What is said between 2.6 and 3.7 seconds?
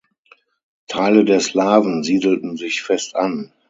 fest an.